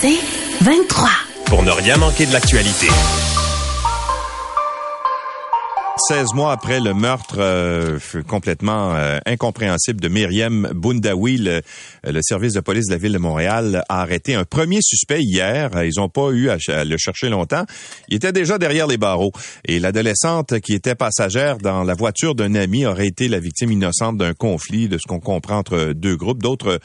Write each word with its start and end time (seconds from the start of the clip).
C'est 0.00 0.18
23. 0.60 1.08
Pour 1.46 1.62
ne 1.62 1.70
rien 1.70 1.96
manquer 1.96 2.26
de 2.26 2.32
l'actualité. 2.32 2.88
16 5.98 6.34
mois 6.34 6.52
après 6.52 6.78
le 6.78 6.92
meurtre 6.92 7.36
euh, 7.38 7.98
complètement 8.28 8.94
euh, 8.94 9.18
incompréhensible 9.24 9.98
de 9.98 10.08
Myriam 10.08 10.68
Boundaoui, 10.74 11.38
le, 11.38 11.62
le, 12.04 12.20
service 12.22 12.52
de 12.52 12.60
police 12.60 12.88
de 12.88 12.92
la 12.92 12.98
ville 12.98 13.14
de 13.14 13.18
Montréal 13.18 13.82
a 13.88 14.02
arrêté 14.02 14.34
un 14.34 14.44
premier 14.44 14.80
suspect 14.82 15.22
hier. 15.22 15.70
Ils 15.84 15.94
n'ont 15.96 16.10
pas 16.10 16.32
eu 16.32 16.50
à, 16.50 16.58
le 16.84 16.96
chercher 16.98 17.30
longtemps. 17.30 17.64
Il 18.08 18.16
était 18.16 18.32
déjà 18.32 18.58
derrière 18.58 18.86
les 18.86 18.98
barreaux. 18.98 19.32
Et 19.64 19.78
l'adolescente 19.78 20.60
qui 20.60 20.74
était 20.74 20.94
passagère 20.94 21.56
dans 21.56 21.82
la 21.82 21.94
voiture 21.94 22.34
d'un 22.34 22.54
ami 22.56 22.84
aurait 22.84 23.06
été 23.06 23.26
la 23.28 23.40
victime 23.40 23.72
innocente 23.72 24.18
d'un 24.18 24.34
conflit, 24.34 24.88
de 24.88 24.98
ce 24.98 25.08
qu'on 25.08 25.20
comprend 25.20 25.56
entre 25.56 25.94
deux 25.94 26.16
groupes. 26.16 26.42
D'autres 26.42 26.78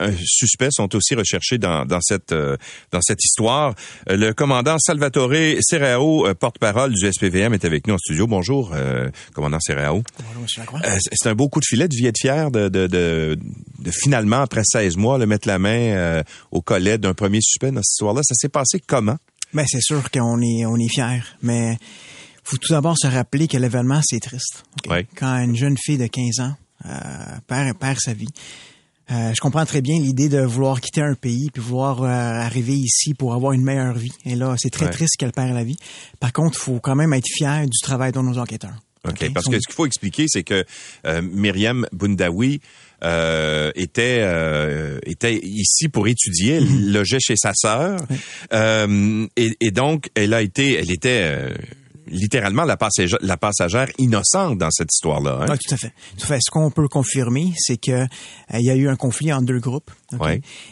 euh, 0.00 0.12
suspects 0.24 0.70
sont 0.70 0.94
aussi 0.94 1.16
recherchés 1.16 1.58
dans, 1.58 1.84
dans 1.84 2.00
cette 2.00 2.32
dans 2.32 3.00
cette 3.00 3.24
histoire. 3.24 3.74
Le 4.06 4.30
commandant 4.30 4.78
Salvatore 4.78 5.32
Serrao, 5.60 6.32
porte-parole 6.34 6.92
du 6.92 7.12
SPVM, 7.12 7.54
est 7.54 7.64
avec 7.64 7.88
nous 7.88 7.94
en 7.94 7.98
studio. 7.98 8.28
Bonjour. 8.28 8.51
Bonjour, 8.52 8.72
euh, 8.74 9.08
commandant 9.32 9.56
Bonjour, 9.66 10.04
euh, 10.84 10.98
c'est 11.10 11.28
un 11.30 11.34
beau 11.34 11.48
coup 11.48 11.58
de 11.58 11.64
filet. 11.64 11.88
de 11.88 11.96
vie 11.96 12.06
être 12.06 12.18
fier 12.18 12.50
de, 12.50 12.68
de, 12.68 12.86
de, 12.86 13.38
de, 13.78 13.90
finalement, 13.90 14.42
après 14.42 14.60
16 14.62 14.98
mois, 14.98 15.16
le 15.16 15.24
mettre 15.24 15.48
la 15.48 15.58
main 15.58 15.94
euh, 15.94 16.22
au 16.50 16.60
collet 16.60 16.98
d'un 16.98 17.14
premier 17.14 17.40
suspect 17.40 17.70
dans 17.70 17.80
cette 17.80 17.92
histoire-là. 17.92 18.20
Ça 18.22 18.34
s'est 18.34 18.50
passé 18.50 18.78
comment? 18.86 19.16
Ben, 19.54 19.64
c'est 19.66 19.80
sûr 19.80 20.10
qu'on 20.10 20.42
est, 20.42 20.66
on 20.66 20.76
est 20.76 20.92
fiers, 20.92 21.22
mais 21.40 21.78
faut 22.44 22.58
tout 22.58 22.74
d'abord 22.74 22.98
se 22.98 23.06
rappeler 23.06 23.48
que 23.48 23.56
l'événement, 23.56 24.02
c'est 24.04 24.20
triste. 24.20 24.64
Quand 25.16 25.38
une 25.38 25.56
jeune 25.56 25.78
fille 25.78 25.96
de 25.96 26.06
15 26.06 26.40
ans 26.40 26.54
perd, 27.46 27.78
perd 27.78 28.00
sa 28.00 28.12
vie, 28.12 28.28
je 29.08 29.40
comprends 29.40 29.66
très 29.66 29.80
bien 29.82 29.98
l'idée 29.98 30.28
de 30.28 30.40
vouloir 30.40 30.80
quitter 30.80 31.02
un 31.02 31.14
pays 31.14 31.50
puis 31.52 31.62
vouloir 31.62 32.02
arriver 32.04 32.74
ici 32.74 33.14
pour 33.14 33.34
avoir 33.34 33.52
une 33.52 33.62
meilleure 33.62 33.94
vie. 33.94 34.12
Et 34.24 34.34
là, 34.34 34.54
c'est 34.58 34.70
très 34.70 34.90
triste 34.90 35.16
qu'elle 35.18 35.32
perd 35.32 35.52
la 35.52 35.64
vie. 35.64 35.76
Par 36.20 36.32
contre, 36.32 36.58
il 36.58 36.62
faut 36.62 36.80
quand 36.80 36.94
même 36.94 37.12
être 37.12 37.28
fier 37.28 37.66
du 37.66 37.78
travail 37.82 38.12
de 38.12 38.20
nos 38.20 38.38
enquêteurs. 38.38 38.76
OK, 39.08 39.32
parce 39.32 39.46
que 39.46 39.56
ce 39.56 39.66
qu'il 39.66 39.74
faut 39.74 39.86
expliquer, 39.86 40.26
c'est 40.28 40.44
que 40.44 40.64
euh, 41.06 41.22
Myriam 41.22 41.86
Boundaoui 41.92 42.60
euh, 43.02 43.72
était 43.74 44.20
euh, 44.20 45.00
était 45.04 45.34
ici 45.34 45.88
pour 45.88 46.06
étudier, 46.06 46.54
elle 46.54 46.68
mm-hmm. 46.68 46.92
logeait 46.92 47.18
chez 47.20 47.34
sa 47.36 47.52
sœur, 47.52 47.98
et, 48.52 49.56
et, 49.60 49.70
donc 49.72 50.08
elle 50.14 50.34
a 50.34 50.40
été, 50.40 50.74
elle 50.74 50.92
était 50.92 51.52
littéralement 52.06 52.64
la 52.64 52.76
passagère, 52.76 53.18
la 53.20 53.36
passagère 53.36 53.88
innocente 53.98 54.58
dans 54.58 54.70
cette 54.70 54.92
histoire-là. 54.92 55.40
Hein? 55.42 55.56
tout 55.56 55.74
à 55.74 55.76
fait. 55.76 55.92
Tout 56.16 56.24
à 56.24 56.26
fait. 56.26 56.38
Ce 56.40 56.50
qu'on 56.50 56.70
peut 56.70 56.88
confirmer, 56.88 57.52
c'est 57.56 57.76
que 57.76 57.92
euh, 57.92 58.06
il 58.54 58.64
y 58.64 58.70
a 58.70 58.76
eu 58.76 58.88
un 58.88 58.96
conflit 58.96 59.32
entre 59.32 59.46
deux 59.46 59.60
groupes 59.60 59.90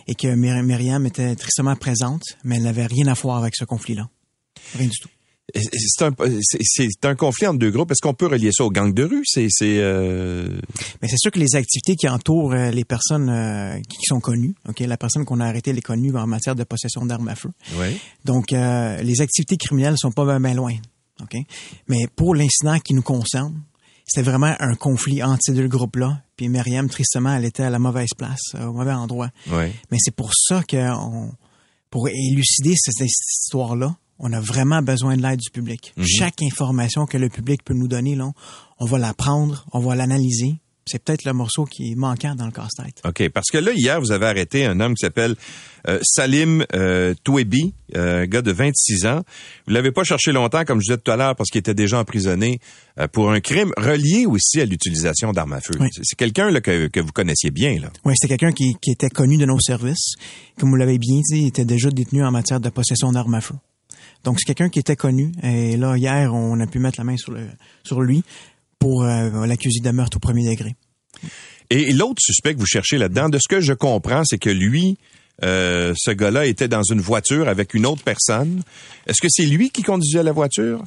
et 0.06 0.14
que 0.14 0.28
Myriam 0.34 1.06
était 1.06 1.34
tristement 1.34 1.76
présente, 1.76 2.22
mais 2.44 2.56
elle 2.56 2.64
n'avait 2.64 2.86
rien 2.86 3.06
à 3.06 3.14
voir 3.14 3.38
avec 3.38 3.56
ce 3.56 3.64
conflit-là. 3.64 4.08
Rien 4.76 4.88
du 4.88 4.98
tout. 4.98 5.08
C'est 5.54 6.04
un, 6.04 6.12
c'est 6.62 7.04
un 7.04 7.14
conflit 7.14 7.46
entre 7.46 7.58
deux 7.58 7.70
groupes. 7.70 7.90
Est-ce 7.90 8.02
qu'on 8.02 8.14
peut 8.14 8.26
relier 8.26 8.50
ça 8.52 8.64
aux 8.64 8.70
gangs 8.70 8.92
de 8.92 9.02
rue? 9.02 9.22
C'est, 9.24 9.48
c'est, 9.50 9.78
euh... 9.78 10.48
Mais 11.02 11.08
c'est 11.08 11.18
sûr 11.18 11.30
que 11.30 11.38
les 11.38 11.56
activités 11.56 11.96
qui 11.96 12.08
entourent 12.08 12.52
euh, 12.52 12.70
les 12.70 12.84
personnes 12.84 13.28
euh, 13.28 13.80
qui 13.88 13.98
sont 14.04 14.20
connues, 14.20 14.54
ok, 14.68 14.80
la 14.80 14.96
personne 14.96 15.24
qu'on 15.24 15.40
a 15.40 15.46
arrêtée, 15.46 15.70
elle 15.70 15.78
est 15.78 15.82
connue 15.82 16.14
en 16.16 16.26
matière 16.26 16.54
de 16.54 16.64
possession 16.64 17.04
d'armes 17.04 17.28
à 17.28 17.34
feu. 17.34 17.50
Oui. 17.78 17.98
Donc, 18.24 18.50
les 18.52 19.20
activités 19.20 19.56
criminelles 19.56 19.96
sont 19.98 20.12
pas 20.12 20.38
bien 20.38 20.54
loin. 20.54 20.74
Mais 21.88 22.06
pour 22.14 22.34
l'incident 22.34 22.78
qui 22.78 22.94
nous 22.94 23.02
concerne, 23.02 23.62
c'était 24.06 24.28
vraiment 24.28 24.54
un 24.58 24.74
conflit 24.74 25.22
entre 25.22 25.40
ces 25.42 25.52
deux 25.52 25.68
groupes-là. 25.68 26.22
Puis 26.36 26.48
Myriam, 26.48 26.88
tristement, 26.88 27.34
elle 27.34 27.44
était 27.44 27.62
à 27.62 27.70
la 27.70 27.78
mauvaise 27.78 28.10
place, 28.16 28.40
euh, 28.56 28.66
au 28.66 28.72
mauvais 28.72 28.92
endroit. 28.92 29.30
Mais 29.90 29.98
c'est 29.98 30.14
pour 30.14 30.32
ça 30.34 30.62
que, 30.64 30.76
pour 31.90 32.08
élucider 32.08 32.74
cette, 32.76 33.06
histoire-là, 33.06 33.94
on 34.18 34.32
a 34.32 34.40
vraiment 34.40 34.82
besoin 34.82 35.16
de 35.16 35.22
l'aide 35.22 35.38
du 35.38 35.50
public. 35.50 35.92
Mhm. 35.96 36.04
Chaque 36.06 36.42
information 36.42 37.06
que 37.06 37.18
le 37.18 37.28
public 37.28 37.62
peut 37.64 37.74
nous 37.74 37.88
donner, 37.88 38.16
là, 38.16 38.30
on 38.78 38.84
va 38.84 38.98
la 38.98 39.14
prendre, 39.14 39.64
on 39.72 39.78
va 39.78 39.94
l'analyser, 39.94 40.60
c'est 40.86 41.02
peut-être 41.02 41.24
le 41.24 41.32
morceau 41.32 41.64
qui 41.64 41.92
est 41.92 41.94
manquant 41.94 42.34
dans 42.34 42.46
le 42.46 42.52
casse-tête. 42.52 43.00
OK, 43.04 43.28
parce 43.30 43.48
que 43.50 43.58
là, 43.58 43.72
hier, 43.74 44.00
vous 44.00 44.12
avez 44.12 44.26
arrêté 44.26 44.64
un 44.64 44.80
homme 44.80 44.94
qui 44.94 45.04
s'appelle 45.04 45.36
euh, 45.88 45.98
Salim 46.02 46.64
euh, 46.74 47.14
Touebi, 47.22 47.74
euh, 47.96 48.22
un 48.22 48.26
gars 48.26 48.42
de 48.42 48.52
26 48.52 49.06
ans. 49.06 49.22
Vous 49.66 49.72
l'avez 49.72 49.92
pas 49.92 50.04
cherché 50.04 50.32
longtemps, 50.32 50.64
comme 50.64 50.80
je 50.80 50.86
disais 50.86 50.98
tout 50.98 51.10
à 51.10 51.16
l'heure, 51.16 51.36
parce 51.36 51.50
qu'il 51.50 51.58
était 51.58 51.74
déjà 51.74 51.98
emprisonné 51.98 52.60
pour 53.12 53.30
un 53.30 53.40
crime 53.40 53.72
relié 53.78 54.26
aussi 54.26 54.60
à 54.60 54.66
l'utilisation 54.66 55.32
d'armes 55.32 55.54
à 55.54 55.60
feu. 55.60 55.72
C'est 56.02 56.16
quelqu'un 56.16 56.52
que, 56.60 56.88
que, 56.88 57.00
vous 57.00 57.12
connaissiez 57.12 57.50
bien. 57.50 57.78
Là. 57.80 57.90
Oui, 58.04 58.12
c'était 58.16 58.36
quelqu'un 58.36 58.52
qui, 58.52 58.74
qui, 58.82 58.90
était 58.90 59.08
connu 59.08 59.38
de 59.38 59.46
nos 59.46 59.58
services. 59.58 60.14
Comme 60.58 60.70
vous 60.70 60.76
l'avez 60.76 60.98
bien 60.98 61.20
dit, 61.30 61.42
il 61.42 61.46
était 61.46 61.64
déjà 61.64 61.90
détenu 61.90 62.24
en 62.24 62.30
matière 62.30 62.60
de 62.60 62.68
possession 62.68 63.12
d'armes 63.12 63.34
à 63.34 63.40
feu. 63.40 63.54
Donc, 64.24 64.38
c'est 64.38 64.46
quelqu'un 64.46 64.68
qui 64.68 64.80
était 64.80 64.96
connu. 64.96 65.32
Et 65.42 65.78
là, 65.78 65.96
hier, 65.96 66.34
on 66.34 66.60
a 66.60 66.66
pu 66.66 66.78
mettre 66.78 66.98
la 66.98 67.04
main 67.04 67.16
sur, 67.16 67.32
le, 67.32 67.46
sur 67.84 68.02
lui 68.02 68.22
pour 68.80 69.04
euh, 69.04 69.46
l'accuser 69.46 69.78
de 69.78 69.90
meurtre 69.90 70.16
au 70.16 70.20
premier 70.20 70.50
degré. 70.50 70.74
Et 71.70 71.92
l'autre 71.92 72.20
suspect 72.20 72.54
que 72.54 72.58
vous 72.58 72.66
cherchez 72.66 72.98
là-dedans, 72.98 73.28
de 73.28 73.38
ce 73.38 73.46
que 73.46 73.60
je 73.60 73.72
comprends, 73.72 74.22
c'est 74.24 74.38
que 74.38 74.50
lui, 74.50 74.98
euh, 75.44 75.94
ce 75.96 76.10
gars-là 76.10 76.46
était 76.46 76.66
dans 76.66 76.82
une 76.82 77.00
voiture 77.00 77.46
avec 77.46 77.74
une 77.74 77.86
autre 77.86 78.02
personne. 78.02 78.62
Est-ce 79.06 79.20
que 79.20 79.28
c'est 79.30 79.46
lui 79.46 79.70
qui 79.70 79.82
conduisait 79.82 80.24
la 80.24 80.32
voiture? 80.32 80.82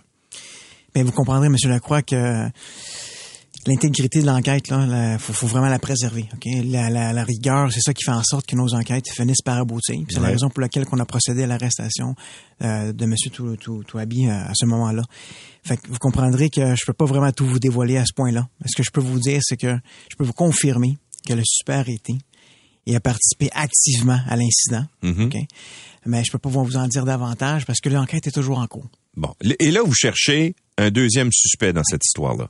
Bien, 0.94 1.06
vous 1.06 1.12
comprendrez, 1.12 1.48
M. 1.48 1.56
Lacroix, 1.66 2.02
que 2.02 2.50
l'intégrité 3.68 4.22
de 4.22 4.26
l'enquête, 4.26 4.70
là, 4.70 5.18
faut, 5.18 5.34
faut, 5.34 5.48
vraiment 5.48 5.70
la 5.70 5.80
préserver. 5.80 6.26
Ok, 6.34 6.46
la, 6.66 6.90
la, 6.90 7.14
la 7.14 7.24
rigueur, 7.24 7.72
c'est 7.72 7.82
ça 7.82 7.94
qui 7.94 8.04
fait 8.04 8.12
en 8.12 8.24
sorte 8.24 8.46
que 8.46 8.56
nos 8.56 8.74
enquêtes 8.74 9.10
finissent 9.10 9.42
par 9.42 9.58
aboutir. 9.58 9.96
C'est 10.10 10.20
la 10.20 10.28
raison 10.28 10.50
pour 10.50 10.62
laquelle 10.62 10.86
on 10.92 11.00
a 11.00 11.06
procédé 11.06 11.44
à 11.44 11.48
l'arrestation 11.48 12.16
euh, 12.62 12.94
de 12.94 13.04
M. 13.04 13.14
Touabi 13.88 14.28
euh, 14.28 14.32
à 14.32 14.54
ce 14.54 14.66
moment-là. 14.66 15.04
Fait 15.64 15.78
que 15.78 15.88
vous 15.88 15.98
comprendrez 15.98 16.50
que 16.50 16.76
je 16.76 16.86
peux 16.86 16.94
pas 16.94 17.06
vraiment 17.06 17.32
tout 17.32 17.46
vous 17.46 17.60
dévoiler 17.60 17.98
à 17.98 18.06
ce 18.06 18.14
point-là. 18.14 18.48
Ce 18.66 18.76
que 18.76 18.84
je 18.84 18.92
peux 18.92 19.02
vous 19.02 19.20
dire, 19.20 19.40
c'est 19.44 19.58
que 19.58 19.78
je 20.10 20.16
peux 20.16 20.26
vous 20.26 20.34
confirmer 20.34 20.98
que 21.26 21.34
le 21.34 21.44
super 21.46 21.80
arrêté 21.80 22.16
et 22.86 22.96
a 22.96 23.00
participé 23.00 23.50
activement 23.54 24.20
à 24.28 24.36
l'incident. 24.36 24.86
Mm-hmm. 25.04 25.48
Mais 26.06 26.24
je 26.24 26.32
peux 26.32 26.40
pas 26.40 26.50
vous 26.50 26.76
en 26.76 26.88
dire 26.88 27.06
davantage 27.06 27.66
parce 27.66 27.80
que 27.80 27.90
l'enquête 27.90 28.28
est 28.28 28.32
toujours 28.32 28.60
en 28.60 28.68
cours. 28.68 28.90
Bon. 29.16 29.34
Et 29.60 29.72
là, 29.72 29.82
vous 29.84 29.94
cherchez 29.94 30.56
un 30.78 30.92
deuxième 30.92 31.32
suspect 31.32 31.72
dans 31.72 31.84
cette 31.84 32.06
histoire-là. 32.06 32.50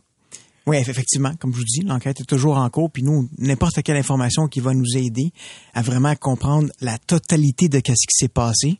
Oui, 0.65 0.77
effectivement, 0.77 1.33
comme 1.39 1.51
je 1.51 1.57
vous 1.57 1.63
dis, 1.65 1.81
l'enquête 1.81 2.21
est 2.21 2.25
toujours 2.25 2.57
en 2.57 2.69
cours, 2.69 2.89
puis 2.89 3.03
nous, 3.03 3.29
n'importe 3.37 3.81
quelle 3.83 3.97
information 3.97 4.47
qui 4.47 4.61
va 4.61 4.73
nous 4.73 4.95
aider 4.95 5.33
à 5.73 5.81
vraiment 5.81 6.15
comprendre 6.15 6.69
la 6.79 6.97
totalité 6.97 7.67
de 7.67 7.77
ce 7.77 7.91
qui 7.91 8.15
s'est 8.15 8.29
passé, 8.29 8.79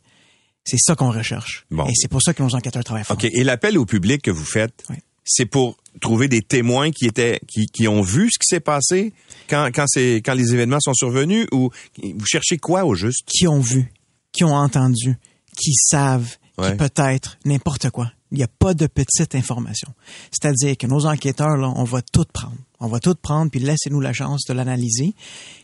c'est 0.64 0.78
ça 0.78 0.94
qu'on 0.94 1.10
recherche. 1.10 1.66
Bon. 1.70 1.84
Et 1.86 1.92
c'est 1.94 2.08
pour 2.08 2.22
ça 2.22 2.32
que 2.32 2.42
nos 2.42 2.54
enquêteurs 2.54 2.84
travaillent 2.84 3.04
fort. 3.04 3.16
OK. 3.16 3.24
Et 3.24 3.44
l'appel 3.44 3.76
au 3.76 3.84
public 3.84 4.22
que 4.22 4.30
vous 4.30 4.44
faites, 4.44 4.82
c'est 5.24 5.44
pour 5.46 5.76
trouver 6.00 6.28
des 6.28 6.42
témoins 6.42 6.90
qui 6.90 7.06
étaient 7.06 7.40
qui, 7.46 7.66
qui 7.66 7.86
ont 7.86 8.02
vu 8.02 8.30
ce 8.30 8.38
qui 8.38 8.46
s'est 8.46 8.60
passé 8.60 9.12
quand 9.48 9.70
quand 9.74 9.84
c'est 9.86 10.16
quand 10.16 10.34
les 10.34 10.52
événements 10.54 10.80
sont 10.80 10.94
survenus 10.94 11.46
ou 11.52 11.70
vous 12.02 12.26
cherchez 12.26 12.56
quoi 12.56 12.84
au 12.84 12.94
juste? 12.94 13.22
Qui 13.26 13.46
ont 13.46 13.60
vu, 13.60 13.92
qui 14.32 14.44
ont 14.44 14.54
entendu, 14.54 15.16
qui 15.56 15.74
savent, 15.74 16.36
qui 16.62 16.76
peut-être 16.76 17.38
n'importe 17.44 17.90
quoi. 17.90 18.10
Il 18.34 18.38
n'y 18.38 18.44
a 18.44 18.48
pas 18.48 18.74
de 18.74 18.88
petite 18.88 19.36
information. 19.36 19.88
C'est-à-dire 20.32 20.76
que 20.76 20.88
nos 20.88 21.06
enquêteurs, 21.06 21.56
là, 21.56 21.72
on 21.76 21.84
va 21.84 22.02
tout 22.02 22.24
prendre. 22.32 22.56
On 22.80 22.88
va 22.88 22.98
tout 22.98 23.14
prendre, 23.14 23.48
puis 23.48 23.60
laissez-nous 23.60 24.00
la 24.00 24.12
chance 24.12 24.42
de 24.48 24.52
l'analyser. 24.52 25.14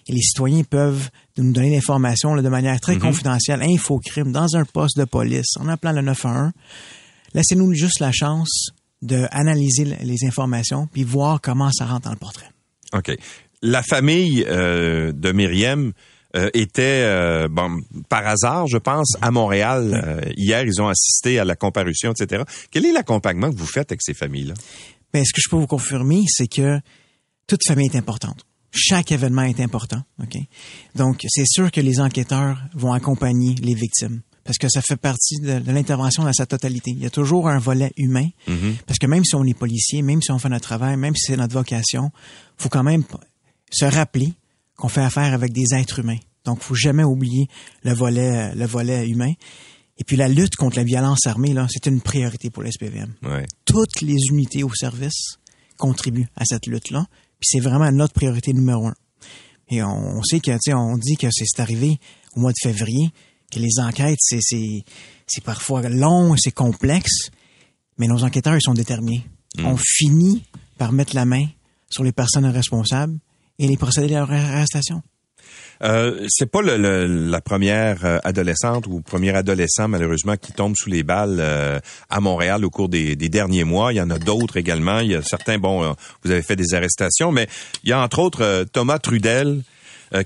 Et 0.06 0.12
les 0.12 0.20
citoyens 0.20 0.62
peuvent 0.62 1.11
nous 1.37 1.52
donner 1.52 1.70
l'information 1.70 2.37
de 2.37 2.49
manière 2.49 2.81
très 2.81 2.94
mm-hmm. 2.94 3.00
confidentielle, 3.00 3.62
infocrime, 3.62 4.31
dans 4.31 4.55
un 4.55 4.64
poste 4.64 4.96
de 4.96 5.05
police, 5.05 5.56
en 5.58 5.67
appelant 5.67 5.93
le 5.93 6.02
911. 6.02 6.52
Laissez-nous 7.34 7.75
juste 7.75 7.99
la 7.99 8.12
chance 8.12 8.70
d'analyser 9.02 9.84
les 9.84 10.25
informations, 10.25 10.87
puis 10.87 11.02
voir 11.02 11.40
comment 11.40 11.72
ça 11.72 11.87
rentre 11.87 12.02
dans 12.02 12.12
le 12.12 12.19
portrait. 12.19 12.50
OK. 12.93 13.11
La 13.62 13.82
famille 13.82 14.44
euh, 14.49 15.11
de 15.12 15.32
Myriam 15.32 15.93
euh, 16.37 16.49
était 16.55 17.03
euh, 17.05 17.49
bon, 17.49 17.81
par 18.09 18.27
hasard, 18.27 18.67
je 18.69 18.79
pense, 18.79 19.17
à 19.21 19.31
Montréal. 19.31 20.00
Euh, 20.05 20.32
hier, 20.37 20.65
ils 20.65 20.81
ont 20.81 20.88
assisté 20.88 21.38
à 21.41 21.44
la 21.44 21.56
comparution, 21.56 22.12
etc. 22.12 22.44
Quel 22.71 22.87
est 22.87 22.93
l'accompagnement 22.93 23.50
que 23.50 23.56
vous 23.56 23.67
faites 23.67 23.91
avec 23.91 24.00
ces 24.03 24.15
familles-là? 24.15 24.55
Bien, 25.12 25.25
ce 25.25 25.32
que 25.32 25.41
je 25.44 25.49
peux 25.49 25.56
vous 25.56 25.67
confirmer, 25.67 26.23
c'est 26.29 26.47
que 26.47 26.79
toute 27.49 27.61
famille 27.67 27.88
est 27.93 27.97
importante. 27.97 28.47
Chaque 28.71 29.11
événement 29.11 29.43
est 29.43 29.59
important. 29.59 30.03
OK? 30.23 30.38
Donc, 30.94 31.25
c'est 31.29 31.47
sûr 31.47 31.73
que 31.73 31.81
les 31.81 31.99
enquêteurs 31.99 32.62
vont 32.75 32.93
accompagner 32.93 33.56
les 33.56 33.75
victimes 33.75 34.21
parce 34.44 34.56
que 34.59 34.69
ça 34.69 34.82
fait 34.82 34.97
partie 34.97 35.37
de, 35.41 35.61
l'intervention 35.71 36.25
dans 36.25 36.32
sa 36.32 36.47
totalité. 36.47 36.93
Il 36.93 37.03
y 37.03 37.06
a 37.06 37.11
toujours 37.11 37.49
un 37.49 37.59
volet 37.59 37.93
humain, 37.97 38.27
parce 38.87 38.99
que 38.99 39.06
même 39.06 39.25
si 39.25 39.35
on 39.37 39.44
est 39.44 39.55
policier, 39.55 40.03
même 40.03 40.23
si 40.23 40.32
on 40.32 40.38
fait 40.38 40.49
notre 40.49 40.65
travail, 40.65 40.97
même 40.97 41.15
si 41.15 41.27
c'est 41.27 41.37
notre 41.37 41.55
vocation, 41.55 42.11
faut 42.56 42.69
quand 42.69 42.82
même 42.82 43.05
se 43.71 43.85
rappeler 43.85 44.32
qu'on 44.81 44.88
fait 44.88 45.03
affaire 45.03 45.32
avec 45.32 45.53
des 45.53 45.75
êtres 45.75 46.00
humains. 46.00 46.19
Donc, 46.44 46.62
faut 46.62 46.75
jamais 46.75 47.05
oublier 47.05 47.47
le 47.85 47.93
volet, 47.93 48.55
le 48.55 48.67
volet 48.67 49.06
humain. 49.06 49.32
Et 49.99 50.05
puis 50.05 50.17
la 50.17 50.29
lutte 50.29 50.56
contre 50.56 50.79
la 50.79 50.85
violence 50.85 51.27
armée, 51.27 51.53
là, 51.53 51.67
c'est 51.71 51.87
une 51.87 52.00
priorité 52.00 52.49
pour 52.49 52.62
l'SPVM. 52.62 53.15
Ouais. 53.23 53.47
Toutes 53.67 54.00
les 54.00 54.17
unités 54.31 54.65
au 54.65 54.75
service 54.75 55.38
contribuent 55.77 56.29
à 56.37 56.44
cette 56.47 56.67
lutte-là. 56.67 57.05
Puis 57.38 57.49
c'est 57.53 57.61
vraiment 57.61 57.93
notre 57.93 58.15
priorité 58.15 58.53
numéro 58.55 58.87
un. 58.87 58.94
Et 59.69 59.82
on, 59.82 60.19
on 60.19 60.23
sait 60.23 60.41
que, 60.41 60.50
on 60.75 60.97
dit 60.97 61.17
que 61.17 61.29
c'est 61.31 61.61
arrivé 61.61 62.00
au 62.35 62.41
mois 62.41 62.53
de 62.53 62.59
février, 62.61 63.11
que 63.53 63.59
les 63.59 63.79
enquêtes, 63.79 64.19
c'est, 64.21 64.41
c'est, 64.41 64.85
c'est 65.27 65.44
parfois 65.44 65.88
long, 65.88 66.35
c'est 66.38 66.53
complexe, 66.53 67.31
mais 67.99 68.06
nos 68.06 68.25
enquêteurs, 68.25 68.56
ils 68.56 68.62
sont 68.62 68.75
déterminés. 68.75 69.27
On 69.62 69.77
finit 69.77 70.44
par 70.79 70.93
mettre 70.93 71.15
la 71.15 71.27
main 71.27 71.47
sur 71.91 72.03
les 72.03 72.12
personnes 72.12 72.47
responsables 72.47 73.19
et 73.61 73.69
les 73.69 73.77
procéder 73.77 74.17
à 74.17 74.21
leur 74.21 74.33
arrestation. 74.33 75.03
Euh, 75.83 76.27
c'est 76.29 76.51
pas 76.51 76.61
la 76.62 77.41
première 77.41 78.05
euh, 78.05 78.19
adolescente 78.23 78.87
ou 78.87 79.01
premier 79.01 79.35
adolescent 79.35 79.89
malheureusement 79.89 80.37
qui 80.37 80.53
tombe 80.53 80.75
sous 80.77 80.91
les 80.91 81.03
balles 81.03 81.39
euh, 81.41 81.81
à 82.11 82.21
Montréal 82.21 82.67
au 82.67 82.71
cours 82.71 82.91
des, 82.91 83.17
des 83.17 83.29
derniers 83.31 83.65
mois. 83.65 83.93
Il 83.93 83.97
y 83.97 84.01
en 84.01 84.11
a 84.11 84.19
d'autres 84.19 84.59
également. 84.59 84.99
Il 84.99 85.12
y 85.12 85.15
a 85.15 85.23
certains, 85.23 85.59
bon, 85.59 85.83
euh, 85.83 85.93
vous 86.23 86.33
avez 86.33 86.43
fait 86.43 86.57
des 86.57 86.75
arrestations, 86.75 87.33
mais 87.33 87.49
il 87.83 87.91
y 87.91 87.93
a 87.93 88.01
entre 88.01 88.19
autres 88.19 88.67
Thomas 88.73 88.99
Trudel 88.99 89.63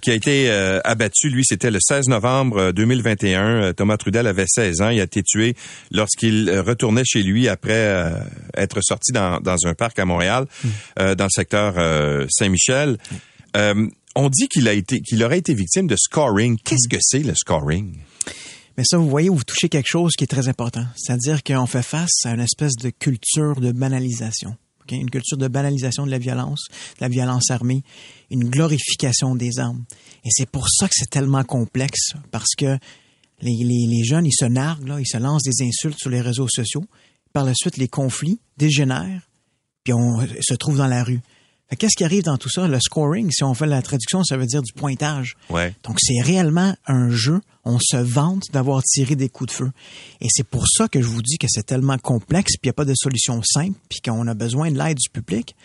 qui 0.00 0.10
a 0.10 0.14
été 0.14 0.50
euh, 0.50 0.80
abattu. 0.84 1.28
Lui, 1.28 1.44
c'était 1.44 1.70
le 1.70 1.78
16 1.80 2.08
novembre 2.08 2.58
euh, 2.58 2.72
2021. 2.72 3.44
Euh, 3.44 3.72
Thomas 3.72 3.96
Trudel 3.96 4.26
avait 4.26 4.46
16 4.46 4.80
ans. 4.80 4.88
Il 4.88 5.00
a 5.00 5.04
été 5.04 5.22
tué 5.22 5.54
lorsqu'il 5.90 6.48
euh, 6.48 6.62
retournait 6.62 7.04
chez 7.04 7.22
lui 7.22 7.48
après 7.48 7.72
euh, 7.72 8.10
être 8.56 8.80
sorti 8.82 9.12
dans, 9.12 9.40
dans 9.40 9.66
un 9.66 9.74
parc 9.74 9.98
à 9.98 10.04
Montréal, 10.04 10.46
euh, 10.98 11.14
dans 11.14 11.24
le 11.24 11.30
secteur 11.30 11.74
euh, 11.76 12.26
Saint-Michel. 12.30 12.98
Euh, 13.56 13.86
on 14.16 14.28
dit 14.30 14.48
qu'il 14.48 14.68
a 14.68 14.72
été, 14.72 15.00
qu'il 15.00 15.22
aurait 15.22 15.38
été 15.38 15.54
victime 15.54 15.86
de 15.86 15.96
scoring. 15.96 16.58
Qu'est-ce 16.64 16.88
que 16.88 17.00
c'est 17.00 17.20
le 17.20 17.34
scoring 17.34 17.98
Mais 18.78 18.84
ça, 18.84 18.96
vous 18.96 19.08
voyez, 19.08 19.28
vous 19.28 19.44
touchez 19.44 19.68
quelque 19.68 19.88
chose 19.88 20.12
qui 20.16 20.24
est 20.24 20.28
très 20.28 20.48
important. 20.48 20.86
C'est-à-dire 20.96 21.42
qu'on 21.42 21.66
fait 21.66 21.82
face 21.82 22.24
à 22.24 22.30
une 22.30 22.40
espèce 22.40 22.76
de 22.76 22.90
culture 22.90 23.60
de 23.60 23.72
banalisation. 23.72 24.56
OK? 24.84 24.92
Une 24.92 25.10
culture 25.10 25.36
de 25.36 25.48
banalisation 25.48 26.06
de 26.06 26.10
la 26.10 26.18
violence, 26.18 26.66
de 26.70 27.04
la 27.04 27.08
violence 27.08 27.50
armée, 27.50 27.82
une 28.34 28.50
glorification 28.50 29.34
des 29.34 29.58
armes. 29.58 29.84
Et 30.24 30.28
c'est 30.30 30.48
pour 30.48 30.68
ça 30.68 30.86
que 30.86 30.94
c'est 30.94 31.10
tellement 31.10 31.44
complexe, 31.44 32.12
parce 32.30 32.54
que 32.56 32.78
les, 33.40 33.56
les, 33.64 33.86
les 33.88 34.04
jeunes, 34.04 34.26
ils 34.26 34.36
se 34.36 34.44
narguent, 34.44 34.88
là, 34.88 35.00
ils 35.00 35.06
se 35.06 35.18
lancent 35.18 35.42
des 35.42 35.64
insultes 35.64 35.98
sur 35.98 36.10
les 36.10 36.20
réseaux 36.20 36.48
sociaux. 36.48 36.84
Par 37.32 37.44
la 37.44 37.52
suite, 37.54 37.76
les 37.76 37.88
conflits 37.88 38.38
dégénèrent, 38.56 39.28
puis 39.82 39.92
on 39.92 40.24
se 40.40 40.54
trouve 40.54 40.76
dans 40.76 40.86
la 40.86 41.02
rue. 41.02 41.20
Qu'est-ce 41.78 41.96
qui 41.96 42.04
arrive 42.04 42.22
dans 42.22 42.36
tout 42.36 42.50
ça? 42.50 42.68
Le 42.68 42.78
scoring, 42.78 43.30
si 43.32 43.42
on 43.42 43.54
fait 43.54 43.66
la 43.66 43.82
traduction, 43.82 44.22
ça 44.22 44.36
veut 44.36 44.46
dire 44.46 44.62
du 44.62 44.72
pointage. 44.72 45.34
Ouais. 45.50 45.74
Donc, 45.82 45.98
c'est 46.00 46.20
réellement 46.20 46.76
un 46.86 47.08
jeu. 47.08 47.40
On 47.64 47.78
se 47.80 47.96
vante 47.96 48.44
d'avoir 48.52 48.82
tiré 48.82 49.16
des 49.16 49.28
coups 49.28 49.50
de 49.50 49.56
feu. 49.56 49.72
Et 50.20 50.28
c'est 50.30 50.46
pour 50.46 50.68
ça 50.68 50.86
que 50.88 51.00
je 51.00 51.06
vous 51.06 51.22
dis 51.22 51.38
que 51.38 51.46
c'est 51.48 51.64
tellement 51.64 51.98
complexe, 51.98 52.52
puis 52.52 52.60
il 52.64 52.68
n'y 52.68 52.70
a 52.70 52.74
pas 52.74 52.84
de 52.84 52.94
solution 52.94 53.40
simple, 53.42 53.78
puis 53.88 54.00
qu'on 54.00 54.26
a 54.28 54.34
besoin 54.34 54.70
de 54.70 54.78
l'aide 54.78 54.98
du 54.98 55.08
public. 55.10 55.56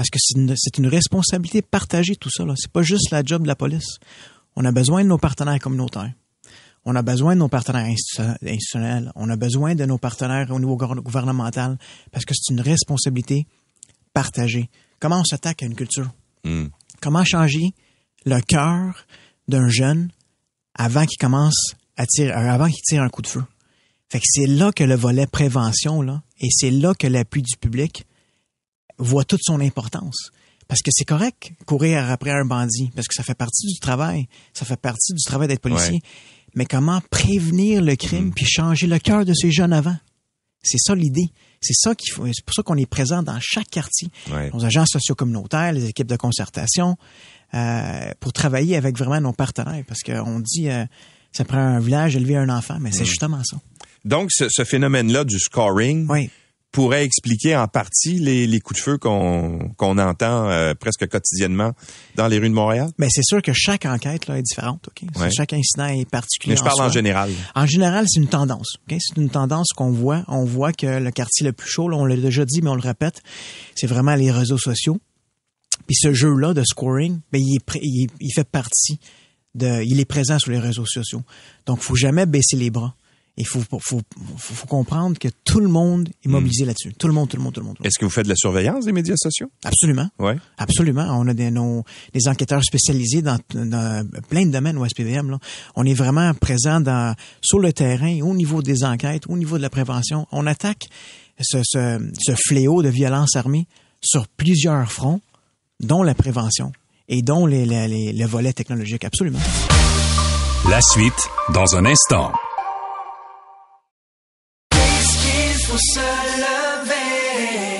Parce 0.00 0.08
que 0.08 0.18
c'est 0.18 0.78
une, 0.78 0.86
responsabilité 0.86 1.60
partagée, 1.60 2.16
tout 2.16 2.30
ça. 2.30 2.46
Là. 2.46 2.54
C'est 2.56 2.72
pas 2.72 2.80
juste 2.80 3.10
la 3.10 3.22
job 3.22 3.42
de 3.42 3.46
la 3.46 3.54
police. 3.54 3.98
On 4.56 4.64
a 4.64 4.72
besoin 4.72 5.02
de 5.02 5.08
nos 5.08 5.18
partenaires 5.18 5.58
communautaires. 5.58 6.10
On 6.86 6.96
a 6.96 7.02
besoin 7.02 7.34
de 7.34 7.40
nos 7.40 7.48
partenaires 7.48 7.84
institu- 7.84 8.34
institutionnels. 8.42 9.12
On 9.14 9.28
a 9.28 9.36
besoin 9.36 9.74
de 9.74 9.84
nos 9.84 9.98
partenaires 9.98 10.50
au 10.52 10.58
niveau 10.58 10.78
gouver- 10.78 11.02
gouvernemental. 11.02 11.76
Parce 12.12 12.24
que 12.24 12.32
c'est 12.34 12.54
une 12.54 12.62
responsabilité 12.62 13.46
partagée. 14.14 14.70
Comment 15.00 15.20
on 15.20 15.24
s'attaque 15.24 15.62
à 15.64 15.66
une 15.66 15.74
culture? 15.74 16.10
Hmm. 16.44 16.68
Comment 17.02 17.22
changer 17.22 17.74
le 18.24 18.40
cœur 18.40 19.04
d'un 19.48 19.68
jeune 19.68 20.08
avant 20.76 21.04
qu'il 21.04 21.18
commence 21.18 21.74
à 21.98 22.06
tirer, 22.06 22.32
euh, 22.32 22.50
avant 22.50 22.68
qu'il 22.68 22.80
tire 22.88 23.02
un 23.02 23.10
coup 23.10 23.20
de 23.20 23.26
feu? 23.26 23.44
Fait 24.08 24.18
que 24.18 24.24
c'est 24.26 24.46
là 24.46 24.72
que 24.72 24.82
le 24.82 24.94
volet 24.94 25.26
prévention, 25.26 26.00
là, 26.00 26.22
et 26.40 26.48
c'est 26.50 26.70
là 26.70 26.94
que 26.94 27.06
l'appui 27.06 27.42
du 27.42 27.58
public 27.58 28.06
voit 29.00 29.24
toute 29.24 29.40
son 29.42 29.60
importance. 29.60 30.30
Parce 30.68 30.82
que 30.82 30.90
c'est 30.92 31.04
correct 31.04 31.52
courir 31.66 32.08
après 32.10 32.30
un 32.30 32.44
bandit, 32.44 32.92
parce 32.94 33.08
que 33.08 33.14
ça 33.14 33.24
fait 33.24 33.34
partie 33.34 33.66
du 33.66 33.80
travail, 33.80 34.28
ça 34.54 34.64
fait 34.64 34.80
partie 34.80 35.12
du 35.12 35.24
travail 35.24 35.48
d'être 35.48 35.62
policier. 35.62 35.94
Ouais. 35.94 36.00
Mais 36.54 36.64
comment 36.64 37.00
prévenir 37.10 37.82
le 37.82 37.96
crime 37.96 38.32
puis 38.32 38.46
changer 38.46 38.86
le 38.86 38.98
cœur 38.98 39.24
de 39.24 39.34
ces 39.34 39.50
jeunes 39.50 39.72
avant? 39.72 39.96
C'est 40.62 40.78
ça 40.78 40.94
l'idée. 40.94 41.30
C'est 41.60 41.74
ça 41.74 41.94
qu'il 41.94 42.12
faut. 42.12 42.26
C'est 42.26 42.44
pour 42.44 42.54
ça 42.54 42.62
qu'on 42.62 42.76
est 42.76 42.86
présent 42.86 43.22
dans 43.22 43.38
chaque 43.40 43.68
quartier. 43.68 44.08
Ouais. 44.30 44.50
Nos 44.52 44.64
agents 44.64 44.86
sociaux 44.86 45.14
communautaires, 45.14 45.72
les 45.72 45.86
équipes 45.86 46.06
de 46.06 46.16
concertation, 46.16 46.96
euh, 47.54 48.12
pour 48.20 48.32
travailler 48.32 48.76
avec 48.76 48.96
vraiment 48.96 49.20
nos 49.20 49.32
partenaires. 49.32 49.84
Parce 49.86 50.00
qu'on 50.02 50.40
dit, 50.40 50.68
euh, 50.68 50.84
ça 51.32 51.44
prend 51.44 51.58
un 51.58 51.80
village 51.80 52.16
élever 52.16 52.36
un 52.36 52.48
enfant, 52.48 52.78
mais 52.80 52.92
c'est 52.92 53.04
justement 53.04 53.42
ça. 53.44 53.58
Donc, 54.04 54.30
ce, 54.32 54.48
ce 54.48 54.64
phénomène-là 54.64 55.24
du 55.24 55.38
scoring 55.38 56.06
Oui. 56.08 56.30
Pourrait 56.72 57.04
expliquer 57.04 57.56
en 57.56 57.66
partie 57.66 58.18
les, 58.20 58.46
les 58.46 58.60
coups 58.60 58.78
de 58.78 58.84
feu 58.84 58.98
qu'on 58.98 59.70
qu'on 59.76 59.98
entend 59.98 60.48
euh, 60.48 60.74
presque 60.74 61.08
quotidiennement 61.08 61.72
dans 62.14 62.28
les 62.28 62.38
rues 62.38 62.48
de 62.48 62.54
Montréal? 62.54 62.90
Mais 62.98 63.08
c'est 63.10 63.24
sûr 63.24 63.42
que 63.42 63.52
chaque 63.52 63.86
enquête 63.86 64.28
là, 64.28 64.38
est 64.38 64.42
différente. 64.42 64.88
ok? 64.88 65.08
Ouais. 65.20 65.30
Chaque 65.30 65.52
incident 65.52 65.86
est 65.86 66.08
particulier. 66.08 66.54
Mais 66.54 66.58
je 66.58 66.62
parle 66.64 66.80
en 66.80 66.88
général. 66.88 67.30
En 67.54 67.66
général, 67.66 68.04
c'est 68.08 68.20
une 68.20 68.28
tendance. 68.28 68.76
ok? 68.88 68.96
C'est 69.00 69.16
une 69.20 69.30
tendance 69.30 69.68
qu'on 69.74 69.90
voit. 69.90 70.24
On 70.28 70.44
voit 70.44 70.72
que 70.72 70.86
le 70.86 71.10
quartier 71.10 71.44
le 71.44 71.52
plus 71.52 71.68
chaud, 71.68 71.88
là, 71.88 71.96
on 71.96 72.04
l'a 72.04 72.16
déjà 72.16 72.44
dit, 72.44 72.62
mais 72.62 72.70
on 72.70 72.76
le 72.76 72.80
répète, 72.80 73.20
c'est 73.74 73.88
vraiment 73.88 74.14
les 74.14 74.30
réseaux 74.30 74.58
sociaux. 74.58 74.98
Puis 75.86 75.96
ce 75.96 76.12
jeu-là 76.12 76.54
de 76.54 76.62
scoring, 76.62 77.18
ben, 77.32 77.40
il, 77.40 77.56
est 77.56 77.78
il, 77.82 78.08
il 78.20 78.32
fait 78.32 78.48
partie 78.48 79.00
de, 79.56 79.82
il 79.82 79.98
est 79.98 80.04
présent 80.04 80.38
sur 80.38 80.52
les 80.52 80.60
réseaux 80.60 80.86
sociaux. 80.86 81.22
Donc, 81.66 81.80
faut 81.80 81.96
jamais 81.96 82.26
baisser 82.26 82.56
les 82.56 82.70
bras. 82.70 82.94
Il 83.40 83.46
faut, 83.46 83.60
faut, 83.60 83.80
faut, 83.80 84.02
faut 84.36 84.66
comprendre 84.66 85.18
que 85.18 85.28
tout 85.44 85.60
le 85.60 85.68
monde 85.68 86.10
est 86.24 86.28
mobilisé 86.28 86.66
là-dessus. 86.66 86.92
Tout 86.92 87.06
le 87.06 87.14
monde, 87.14 87.28
tout 87.28 87.38
le 87.38 87.42
monde, 87.42 87.54
tout 87.54 87.60
le 87.60 87.66
monde. 87.66 87.76
Est-ce 87.82 87.98
que 87.98 88.04
vous 88.04 88.10
faites 88.10 88.24
de 88.26 88.28
la 88.28 88.36
surveillance 88.36 88.84
des 88.84 88.92
médias 88.92 89.16
sociaux? 89.16 89.50
Absolument. 89.64 90.08
Ouais. 90.18 90.36
Absolument. 90.58 91.06
On 91.18 91.26
a 91.26 91.32
des, 91.32 91.50
nos, 91.50 91.84
des 92.12 92.28
enquêteurs 92.28 92.62
spécialisés 92.62 93.22
dans, 93.22 93.38
dans 93.54 94.06
plein 94.28 94.44
de 94.44 94.50
domaines 94.50 94.76
au 94.76 94.86
SPVM. 94.86 95.30
Là. 95.30 95.38
On 95.74 95.86
est 95.86 95.94
vraiment 95.94 96.34
présent 96.34 96.80
dans, 96.80 97.14
sur 97.40 97.60
le 97.60 97.72
terrain, 97.72 98.20
au 98.20 98.34
niveau 98.34 98.62
des 98.62 98.84
enquêtes, 98.84 99.24
au 99.28 99.38
niveau 99.38 99.56
de 99.56 99.62
la 99.62 99.70
prévention. 99.70 100.26
On 100.32 100.46
attaque 100.46 100.88
ce, 101.40 101.62
ce, 101.64 101.98
ce 102.18 102.32
fléau 102.46 102.82
de 102.82 102.90
violence 102.90 103.36
armée 103.36 103.66
sur 104.02 104.28
plusieurs 104.28 104.92
fronts, 104.92 105.20
dont 105.80 106.02
la 106.02 106.14
prévention 106.14 106.72
et 107.08 107.22
dont 107.22 107.46
les, 107.46 107.64
les, 107.64 107.88
les, 107.88 108.12
le 108.12 108.26
volet 108.26 108.52
technologique. 108.52 109.04
Absolument. 109.04 109.40
La 110.68 110.82
suite 110.82 111.28
dans 111.54 111.74
un 111.74 111.86
instant. 111.86 112.32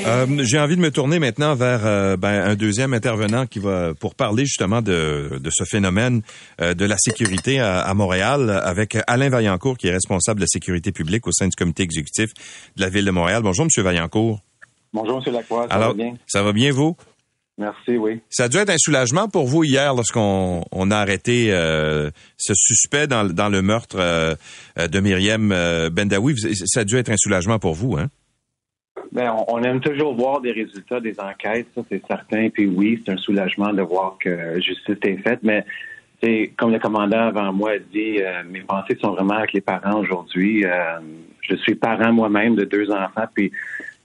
Euh, 0.07 0.27
J'ai 0.41 0.59
envie 0.59 0.77
de 0.77 0.81
me 0.81 0.91
tourner 0.91 1.19
maintenant 1.19 1.55
vers 1.55 1.85
euh, 1.85 2.17
ben, 2.17 2.43
un 2.51 2.55
deuxième 2.55 2.95
intervenant 2.95 3.47
qui 3.47 3.59
va 3.59 3.95
pour 3.95 4.15
parler 4.15 4.45
justement 4.45 4.81
de, 4.81 5.39
de 5.41 5.51
ce 5.53 5.65
phénomène 5.65 6.23
euh, 6.61 6.75
de 6.75 6.85
la 6.85 6.97
sécurité 6.99 7.59
à, 7.61 7.81
à 7.81 7.95
Montréal 7.95 8.51
avec 8.65 8.97
Alain 9.07 9.29
Vaillancourt 9.29 9.77
qui 9.77 9.89
est 9.89 9.93
responsable 9.93 10.41
de 10.41 10.45
la 10.45 10.49
sécurité 10.49 10.93
publique 10.93 11.27
au 11.27 11.33
sein 11.33 11.49
du 11.49 11.57
comité 11.57 11.83
exécutif 11.83 12.31
de 12.77 12.81
la 12.83 12.89
ville 12.89 13.05
de 13.05 13.11
Montréal. 13.11 13.43
Bonjour 13.43 13.65
Monsieur 13.65 13.83
Vaillancourt. 13.83 14.41
Bonjour, 14.93 15.23
M. 15.25 15.33
Lacroix. 15.33 15.67
Ça 15.69 15.75
Alors, 15.75 15.89
va 15.89 15.95
bien? 15.95 16.15
ça 16.27 16.43
va 16.43 16.53
bien 16.53 16.73
vous? 16.73 16.97
Merci, 17.61 17.99
oui. 17.99 18.21
Ça 18.31 18.45
a 18.45 18.49
dû 18.49 18.57
être 18.57 18.71
un 18.71 18.79
soulagement 18.79 19.29
pour 19.29 19.47
vous 19.47 19.65
hier 19.65 19.95
lorsqu'on 19.95 20.65
on 20.73 20.91
a 20.91 20.97
arrêté 20.97 21.53
euh, 21.53 22.11
ce 22.39 22.55
suspect 22.55 23.07
dans, 23.07 23.23
le- 23.23 23.35
dans 23.35 23.51
le 23.51 23.61
meurtre 23.61 23.99
euh, 24.01 24.35
euh, 24.79 24.89
de 24.89 24.99
Myriam 24.99 25.49
Bendawi. 25.93 26.35
Ça 26.67 26.81
a 26.81 26.85
dû 26.85 26.97
être 26.97 27.11
un 27.11 27.19
soulagement 27.19 27.59
pour 27.59 27.75
vous, 27.75 27.99
hein? 27.99 28.07
Ben, 29.13 29.31
on, 29.31 29.57
on 29.57 29.63
aime 29.63 29.81
toujours 29.81 30.15
voir 30.15 30.41
des 30.41 30.53
résultats 30.53 31.01
des 31.01 31.21
enquêtes, 31.21 31.67
ça 31.75 31.83
c'est 31.91 32.03
certain. 32.07 32.49
Puis 32.49 32.67
oui, 32.67 33.03
c'est 33.05 33.13
un 33.13 33.17
soulagement 33.19 33.73
de 33.75 33.83
voir 33.83 34.17
que 34.19 34.59
justice 34.61 34.97
est 35.05 35.19
faite. 35.19 35.41
Mais 35.43 35.65
c'est 36.23 36.53
comme 36.57 36.73
le 36.73 36.79
commandant 36.79 37.29
avant 37.29 37.53
moi 37.53 37.73
a 37.73 37.79
dit, 37.79 38.23
euh, 38.23 38.43
mes 38.49 38.61
pensées 38.63 38.97
sont 39.03 39.11
vraiment 39.11 39.35
avec 39.35 39.53
les 39.53 39.61
parents 39.61 39.99
aujourd'hui. 40.01 40.65
Je 41.43 41.57
suis 41.57 41.75
parent 41.75 42.13
moi-même 42.13 42.55
de 42.55 42.65
deux 42.65 42.91
enfants, 42.91 43.27
puis 43.35 43.53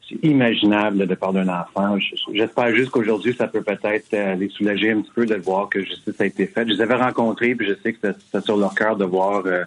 c'est 0.07 0.24
imaginable 0.24 1.07
de 1.07 1.15
part 1.15 1.33
d'un 1.33 1.47
enfant. 1.50 1.97
J'espère 2.33 2.75
juste 2.75 2.91
qu'aujourd'hui, 2.91 3.33
ça 3.33 3.47
peut 3.47 3.62
peut-être 3.63 4.13
euh, 4.13 4.35
les 4.35 4.50
soulager 4.50 4.91
un 4.91 5.01
petit 5.01 5.12
peu 5.15 5.25
de 5.25 5.35
voir 5.35 5.69
que 5.69 5.83
justice 5.83 6.19
a 6.21 6.25
été 6.25 6.45
faite. 6.45 6.67
Je 6.67 6.74
les 6.74 6.81
avais 6.81 6.95
rencontrés, 6.95 7.55
puis 7.55 7.67
je 7.67 7.74
sais 7.81 7.93
que 7.93 8.00
c'était- 8.01 8.41
sur 8.45 8.57
leur 8.57 8.75
cœur 8.75 8.95
de 8.97 9.05
voir 9.05 9.43
euh, 9.45 9.63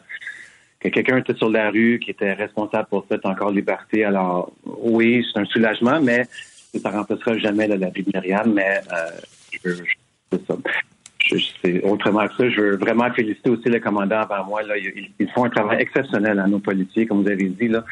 que 0.80 0.88
quelqu'un 0.88 1.16
était 1.18 1.34
sur 1.34 1.50
la 1.50 1.70
rue, 1.70 1.98
qui 1.98 2.12
était 2.12 2.32
responsable 2.34 2.86
pour 2.88 3.04
est 3.10 3.26
encore 3.26 3.48
en 3.48 3.50
liberté. 3.50 4.04
Alors, 4.04 4.52
oui, 4.64 5.26
c'est 5.32 5.40
un 5.40 5.44
soulagement, 5.46 6.00
mais 6.00 6.24
ça 6.80 6.90
ne 6.90 6.96
remplacera 6.96 7.36
jamais 7.38 7.66
la, 7.66 7.76
la 7.76 7.90
vie 7.90 8.04
de 8.04 8.10
Myriam. 8.14 8.52
Mais 8.52 8.78
euh, 8.92 9.10
je, 9.64 9.70
veux- 9.70 9.84
C'est 10.30 10.46
ça. 10.46 11.88
autrement 11.88 12.28
que 12.28 12.34
ça, 12.36 12.48
je 12.48 12.60
veux 12.60 12.76
vraiment 12.76 13.10
féliciter 13.12 13.50
aussi 13.50 13.68
le 13.68 13.80
commandant 13.80 14.20
avant 14.20 14.44
moi. 14.44 14.62
Là. 14.62 14.74
Ils, 14.76 15.28
font 15.34 15.44
un 15.46 15.50
travail 15.50 15.82
exceptionnel 15.82 16.38
à 16.38 16.46
nos 16.46 16.60
policiers, 16.60 17.06
comme 17.06 17.22
vous 17.22 17.28
avez 17.28 17.48
dit. 17.48 17.66
Là. 17.68 17.84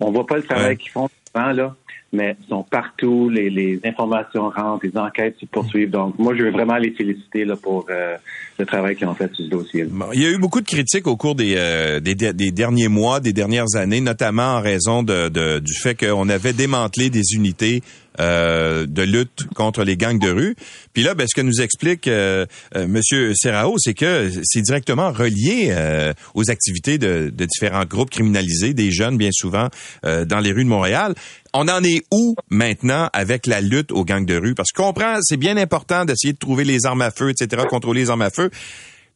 On 0.00 0.10
voit 0.10 0.26
pas 0.26 0.36
le 0.36 0.42
travail 0.42 0.76
qu'ils 0.76 0.90
font 0.90 1.08
souvent, 1.32 1.52
là 1.52 1.74
mais 2.14 2.36
sont 2.48 2.62
partout, 2.62 3.28
les, 3.28 3.80
informations 3.84 4.48
rentrent, 4.48 4.86
les 4.86 4.96
enquêtes 4.96 5.36
se 5.40 5.46
poursuivent. 5.46 5.90
Donc, 5.90 6.18
moi, 6.18 6.34
je 6.36 6.44
veux 6.44 6.50
vraiment 6.50 6.76
les 6.76 6.92
féliciter 6.92 7.44
là, 7.44 7.56
pour 7.56 7.86
euh, 7.90 8.16
le 8.58 8.66
travail 8.66 8.96
qu'ils 8.96 9.08
ont 9.08 9.14
fait 9.14 9.32
sur 9.34 9.44
ce 9.44 9.50
dossier. 9.50 9.86
il 10.12 10.22
y 10.22 10.26
a 10.26 10.30
eu 10.30 10.38
beaucoup 10.38 10.60
de 10.60 10.66
critiques 10.66 11.06
au 11.06 11.16
cours 11.16 11.34
des, 11.34 11.54
euh, 11.56 12.00
des, 12.00 12.14
derniers 12.52 12.88
mois, 12.88 13.20
des 13.20 13.32
dernières 13.32 13.74
années, 13.74 14.00
notamment 14.00 14.54
en 14.56 14.60
raison 14.60 15.02
de, 15.02 15.58
du 15.58 15.74
fait 15.74 15.94
qu'on 15.94 16.28
avait 16.28 16.52
démantelé 16.52 17.10
des 17.10 17.34
unités 17.34 17.82
euh, 18.20 18.86
de 18.86 19.02
lutte 19.02 19.48
contre 19.56 19.82
les 19.82 19.96
gangs 19.96 20.20
de 20.20 20.30
rue. 20.30 20.54
Puis 20.92 21.02
là, 21.02 21.14
ben, 21.14 21.26
ce 21.26 21.34
que 21.34 21.40
nous 21.40 21.60
explique 21.60 22.06
euh, 22.06 22.46
euh 22.76 22.86
Monsieur 22.86 23.32
Serrao, 23.34 23.74
c'est 23.76 23.94
que 23.94 24.30
c'est 24.44 24.62
directement 24.62 25.10
relié 25.10 25.70
euh, 25.70 26.12
aux 26.34 26.48
activités 26.48 26.96
de, 26.96 27.32
de, 27.34 27.44
différents 27.44 27.84
groupes 27.84 28.10
criminalisés, 28.10 28.72
des 28.72 28.92
jeunes 28.92 29.16
bien 29.16 29.30
souvent 29.32 29.68
dans 30.04 30.38
les 30.38 30.52
rues 30.52 30.62
de 30.62 30.68
Montréal. 30.68 31.14
On 31.56 31.68
en 31.68 31.84
est 31.84 32.02
où 32.12 32.34
maintenant 32.50 33.08
avec 33.12 33.46
la 33.46 33.60
lutte 33.60 33.92
aux 33.92 34.04
gangs 34.04 34.26
de 34.26 34.36
rue? 34.36 34.56
Parce 34.56 34.72
qu'on 34.72 34.86
comprend, 34.86 35.18
c'est 35.22 35.36
bien 35.36 35.56
important 35.56 36.04
d'essayer 36.04 36.32
de 36.32 36.38
trouver 36.38 36.64
les 36.64 36.84
armes 36.84 37.02
à 37.02 37.12
feu, 37.12 37.30
etc., 37.30 37.62
contrôler 37.70 38.00
les 38.00 38.10
armes 38.10 38.22
à 38.22 38.30
feu. 38.30 38.50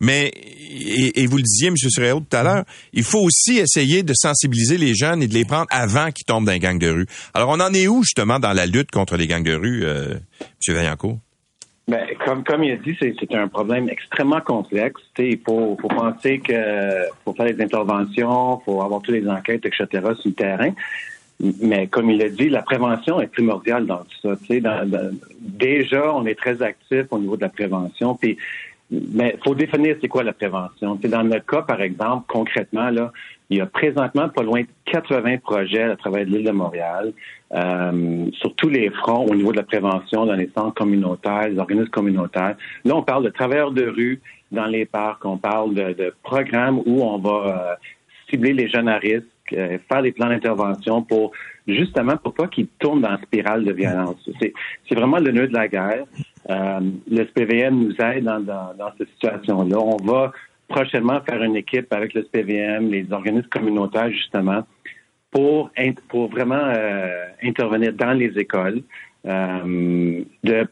Mais, 0.00 0.30
et, 1.16 1.26
vous 1.26 1.38
le 1.38 1.42
disiez, 1.42 1.66
M. 1.66 1.76
Suréo, 1.76 2.20
tout 2.20 2.36
à 2.36 2.44
l'heure, 2.44 2.64
il 2.92 3.02
faut 3.02 3.18
aussi 3.18 3.58
essayer 3.58 4.04
de 4.04 4.12
sensibiliser 4.14 4.78
les 4.78 4.94
jeunes 4.94 5.20
et 5.20 5.26
de 5.26 5.34
les 5.34 5.44
prendre 5.44 5.66
avant 5.70 6.12
qu'ils 6.12 6.26
tombent 6.26 6.46
dans 6.46 6.52
les 6.52 6.60
gangs 6.60 6.78
de 6.78 6.88
rue. 6.88 7.06
Alors, 7.34 7.48
on 7.48 7.58
en 7.58 7.74
est 7.74 7.88
où, 7.88 8.04
justement, 8.04 8.38
dans 8.38 8.52
la 8.52 8.66
lutte 8.66 8.92
contre 8.92 9.16
les 9.16 9.26
gangs 9.26 9.42
de 9.42 9.54
rue, 9.54 9.84
euh, 9.84 10.14
M. 10.40 10.76
Vaillancourt? 10.76 11.18
Ben, 11.88 12.06
comme, 12.24 12.62
il 12.62 12.70
a 12.70 12.76
dit, 12.76 12.96
c'est 13.00 13.34
un 13.34 13.48
problème 13.48 13.88
extrêmement 13.88 14.42
complexe. 14.42 15.00
Il 15.18 15.40
faut, 15.44 15.74
penser 15.74 16.38
que 16.38 16.54
faut 17.24 17.32
faire 17.32 17.52
des 17.52 17.60
interventions, 17.60 18.60
faut 18.64 18.80
avoir 18.82 19.02
toutes 19.02 19.16
les 19.16 19.28
enquêtes, 19.28 19.66
etc. 19.66 19.86
sur 19.92 20.28
le 20.28 20.32
terrain. 20.32 20.70
Mais 21.40 21.86
comme 21.86 22.10
il 22.10 22.20
a 22.22 22.28
dit, 22.28 22.48
la 22.48 22.62
prévention 22.62 23.20
est 23.20 23.28
primordiale 23.28 23.86
dans 23.86 23.98
tout 23.98 24.36
ça. 24.36 24.36
déjà, 25.40 26.14
on 26.14 26.26
est 26.26 26.34
très 26.34 26.62
actif 26.62 27.06
au 27.10 27.18
niveau 27.18 27.36
de 27.36 27.42
la 27.42 27.48
prévention. 27.48 28.14
Puis 28.16 28.36
mais 28.90 29.36
faut 29.44 29.54
définir 29.54 29.96
c'est 30.00 30.08
quoi 30.08 30.22
la 30.22 30.32
prévention. 30.32 30.98
C'est 31.02 31.08
dans 31.08 31.22
notre 31.22 31.44
cas, 31.44 31.62
par 31.62 31.82
exemple, 31.82 32.24
concrètement, 32.26 32.90
là, 32.90 33.12
il 33.50 33.58
y 33.58 33.60
a 33.60 33.66
présentement 33.66 34.28
pas 34.28 34.42
loin 34.42 34.62
de 34.62 34.66
80 34.86 35.38
projets 35.38 35.82
à 35.82 35.96
travers 35.96 36.24
l'île 36.24 36.44
de 36.44 36.50
Montréal, 36.50 37.12
euh, 37.52 38.26
sur 38.32 38.54
tous 38.54 38.68
les 38.68 38.90
fronts 38.90 39.26
au 39.26 39.34
niveau 39.34 39.52
de 39.52 39.58
la 39.58 39.62
prévention 39.62 40.26
dans 40.26 40.34
les 40.34 40.50
centres 40.54 40.74
communautaires, 40.74 41.48
les 41.48 41.58
organismes 41.58 41.90
communautaires. 41.90 42.56
Là, 42.84 42.96
on 42.96 43.02
parle 43.02 43.24
de 43.24 43.30
travailleurs 43.30 43.72
de 43.72 43.86
rue 43.86 44.20
dans 44.52 44.66
les 44.66 44.86
parcs, 44.86 45.24
on 45.24 45.36
parle 45.36 45.74
de, 45.74 46.14
programmes 46.22 46.80
où 46.86 47.02
on 47.02 47.18
va 47.18 47.30
euh, 47.46 47.74
cibler 48.30 48.54
les 48.54 48.68
jeunes 48.68 48.88
à 48.88 48.98
risque, 48.98 49.26
euh, 49.52 49.78
faire 49.90 50.02
des 50.02 50.12
plans 50.12 50.28
d'intervention 50.28 51.02
pour 51.02 51.32
justement 51.66 52.16
pour 52.16 52.34
pas 52.34 52.46
qu'ils 52.48 52.68
tournent 52.78 53.00
dans 53.00 53.10
la 53.10 53.20
spirale 53.22 53.64
de 53.64 53.72
violence. 53.72 54.28
C'est 54.40 54.94
vraiment 54.94 55.18
le 55.18 55.32
nœud 55.32 55.48
de 55.48 55.54
la 55.54 55.68
guerre. 55.68 56.04
Euh, 56.50 56.80
le 57.10 57.26
SPVM 57.26 57.78
nous 57.78 57.94
aide 58.00 58.24
dans, 58.24 58.92
cette 58.96 59.08
situation-là. 59.10 59.78
On 59.78 59.96
va 60.04 60.32
prochainement 60.68 61.20
faire 61.28 61.42
une 61.42 61.56
équipe 61.56 61.92
avec 61.92 62.14
le 62.14 62.24
SPVM, 62.24 62.90
les 62.90 63.06
organismes 63.10 63.48
communautaires, 63.48 64.10
justement, 64.10 64.66
pour, 65.30 65.70
pour 66.08 66.30
vraiment 66.30 66.54
euh, 66.56 67.26
intervenir 67.42 67.92
dans 67.92 68.12
les 68.12 68.32
écoles 68.38 68.82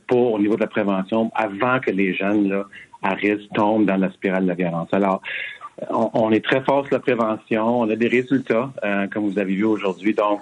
pour, 0.06 0.33
au 0.33 0.38
niveau 0.38 0.54
de 0.54 0.61
la 0.61 0.66
prévention 0.66 1.30
avant 1.35 1.78
que 1.80 1.90
les 1.90 2.14
jeunes 2.14 2.49
là, 2.49 2.64
à 3.02 3.14
risque 3.14 3.52
tombent 3.54 3.87
dans 3.87 3.97
la 3.97 4.11
spirale 4.12 4.45
de 4.45 4.49
la 4.49 4.54
violence. 4.54 4.88
Alors, 4.92 5.21
on, 5.90 6.30
est 6.33 6.45
très 6.45 6.62
fort 6.62 6.87
sur 6.87 6.95
la 6.95 7.00
prévention, 7.00 7.80
on 7.80 7.90
a 7.90 7.97
des 7.97 8.09
résultats, 8.09 8.73
euh, 8.85 9.06
comme 9.09 9.28
vous 9.28 9.38
avez 9.38 9.54
vu 9.54 9.64
aujourd'hui. 9.64 10.14
Donc, 10.14 10.40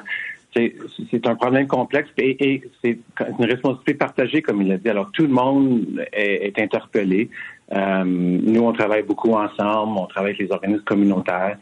c'est 1.11 1.27
un 1.27 1.35
problème 1.35 1.67
complexe 1.67 2.11
et, 2.19 2.63
c'est 2.83 2.99
une 3.39 3.45
responsabilité 3.45 3.95
partagée, 3.95 4.43
comme 4.43 4.63
il 4.63 4.69
l'a 4.69 4.77
dit. 4.77 4.89
Alors, 4.89 5.11
tout 5.13 5.23
le 5.23 5.29
monde 5.29 6.05
est, 6.13 6.59
interpellé. 6.59 7.29
Euh, 7.73 8.05
nous, 8.05 8.63
on 8.63 8.73
travaille 8.73 9.03
beaucoup 9.03 9.33
ensemble, 9.33 9.99
on 9.99 10.07
travaille 10.07 10.33
avec 10.33 10.47
les 10.47 10.53
organismes 10.53 10.85
communautaires 10.85 11.57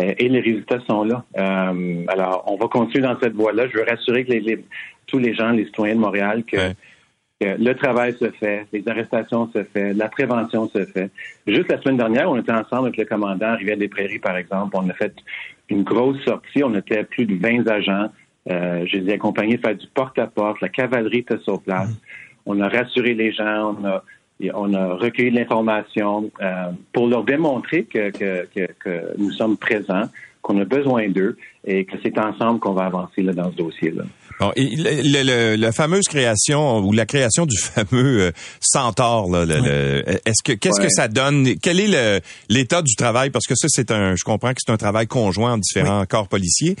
euh, 0.00 0.14
et 0.16 0.28
les 0.28 0.40
résultats 0.40 0.80
sont 0.88 1.04
là. 1.04 1.24
Euh, 1.36 2.04
alors, 2.08 2.44
on 2.46 2.56
va 2.56 2.68
continuer 2.68 3.06
dans 3.06 3.18
cette 3.20 3.34
voie-là. 3.34 3.68
Je 3.68 3.76
veux 3.76 3.84
rassurer 3.84 4.24
que 4.24 4.32
les, 4.32 4.64
tous 5.06 5.18
les 5.18 5.34
gens, 5.34 5.50
les 5.50 5.66
citoyens 5.66 5.96
de 5.96 6.00
Montréal, 6.00 6.44
que, 6.44 6.56
le 7.40 7.72
travail 7.74 8.14
se 8.18 8.30
fait, 8.32 8.66
les 8.72 8.86
arrestations 8.88 9.50
se 9.52 9.62
fait, 9.64 9.94
la 9.94 10.08
prévention 10.08 10.68
se 10.68 10.84
fait. 10.84 11.10
Juste 11.46 11.70
la 11.70 11.80
semaine 11.80 11.96
dernière, 11.96 12.30
on 12.30 12.36
était 12.36 12.52
ensemble 12.52 12.88
avec 12.88 12.96
le 12.96 13.04
commandant 13.04 13.56
Rivière-des-Prairies, 13.56 14.18
par 14.18 14.36
exemple. 14.36 14.76
On 14.76 14.88
a 14.88 14.92
fait 14.92 15.14
une 15.68 15.84
grosse 15.84 16.20
sortie. 16.24 16.64
On 16.64 16.74
était 16.74 17.04
plus 17.04 17.26
de 17.26 17.34
20 17.34 17.68
agents 17.68 18.08
euh, 18.50 18.86
je 18.86 18.98
les 18.98 19.10
ai 19.10 19.14
accompagnés 19.14 19.58
faire 19.58 19.76
du 19.76 19.86
porte-à-porte. 19.88 20.60
La 20.60 20.68
cavalerie 20.68 21.18
était 21.18 21.38
sur 21.38 21.60
place. 21.60 21.90
Mm. 21.90 21.96
On 22.46 22.60
a 22.60 22.68
rassuré 22.68 23.14
les 23.14 23.32
gens. 23.32 23.76
On 23.78 23.84
a, 23.84 24.02
on 24.54 24.72
a 24.72 24.94
recueilli 24.94 25.30
de 25.30 25.36
l'information 25.36 26.30
euh, 26.40 26.70
pour 26.92 27.08
leur 27.08 27.24
démontrer 27.24 27.84
que, 27.84 28.10
que, 28.10 28.46
que, 28.54 28.72
que, 28.78 29.18
nous 29.18 29.32
sommes 29.32 29.56
présents, 29.56 30.04
qu'on 30.40 30.58
a 30.60 30.64
besoin 30.64 31.08
d'eux 31.08 31.36
et 31.64 31.84
que 31.84 31.96
c'est 32.02 32.18
ensemble 32.18 32.60
qu'on 32.60 32.72
va 32.72 32.84
avancer 32.84 33.22
là, 33.22 33.32
dans 33.32 33.50
ce 33.50 33.56
dossier-là. 33.56 34.04
Bon, 34.40 34.52
et 34.56 34.76
la 34.76 35.72
fameuse 35.72 36.06
création 36.06 36.78
ou 36.78 36.92
la 36.92 37.06
création 37.06 37.46
du 37.46 37.56
fameux 37.58 38.20
euh, 38.20 38.32
centaure, 38.60 39.28
là, 39.28 39.44
est-ce 40.24 40.42
que 40.44 40.52
qu'est-ce 40.52 40.80
que 40.80 40.88
ça 40.88 41.08
donne? 41.08 41.56
Quel 41.60 41.80
est 41.80 42.22
l'état 42.48 42.82
du 42.82 42.94
travail? 42.94 43.30
Parce 43.30 43.46
que 43.46 43.54
ça, 43.54 43.68
c'est 43.68 43.90
un, 43.90 44.14
je 44.16 44.24
comprends 44.24 44.50
que 44.50 44.60
c'est 44.64 44.72
un 44.72 44.76
travail 44.76 45.06
conjoint 45.06 45.54
en 45.54 45.58
différents 45.58 46.04
corps 46.06 46.28
policiers. 46.28 46.76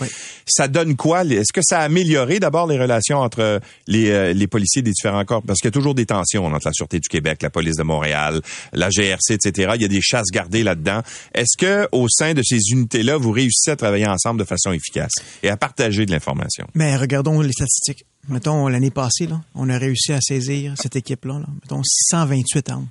Ça 0.46 0.68
donne 0.68 0.96
quoi? 0.96 1.24
Est-ce 1.24 1.52
que 1.52 1.60
ça 1.62 1.80
a 1.80 1.82
amélioré 1.82 2.40
d'abord 2.40 2.66
les 2.66 2.78
relations 2.78 3.18
entre 3.18 3.60
les, 3.86 4.10
euh, 4.10 4.32
les 4.32 4.46
policiers 4.46 4.82
des 4.82 4.92
différents 4.92 5.24
corps? 5.24 5.42
Parce 5.42 5.60
qu'il 5.60 5.68
y 5.68 5.72
a 5.72 5.72
toujours 5.72 5.94
des 5.94 6.06
tensions 6.06 6.46
entre 6.46 6.66
la 6.66 6.72
sûreté 6.72 7.00
du 7.00 7.08
Québec, 7.08 7.42
la 7.42 7.50
police 7.50 7.76
de 7.76 7.82
Montréal, 7.82 8.40
la 8.72 8.88
GRC, 8.90 9.34
etc. 9.34 9.72
Il 9.74 9.82
y 9.82 9.84
a 9.84 9.88
des 9.88 10.00
chasses 10.00 10.30
gardées 10.32 10.62
là-dedans. 10.62 11.02
Est-ce 11.34 11.56
que 11.56 11.88
au 11.92 12.08
sein 12.08 12.34
de 12.34 12.42
ces 12.42 12.58
unités-là, 12.70 13.16
vous 13.16 13.32
réussissez 13.32 13.72
à 13.72 13.76
travailler 13.76 14.06
ensemble 14.06 14.40
de 14.40 14.44
façon 14.44 14.72
efficace 14.72 15.12
et 15.42 15.48
à 15.48 15.56
partager 15.56 16.06
de 16.06 16.12
l'information? 16.12 16.66
Mais 16.74 16.96
regardons 16.96 17.47
les 17.48 17.52
statistiques. 17.52 18.04
Mettons, 18.28 18.68
l'année 18.68 18.90
passée, 18.90 19.26
là, 19.26 19.40
on 19.54 19.68
a 19.68 19.78
réussi 19.78 20.12
à 20.12 20.20
saisir 20.20 20.74
cette 20.76 20.96
équipe-là, 20.96 21.40
là, 21.40 21.46
mettons 21.62 21.82
628 21.82 22.68
armes. 22.70 22.88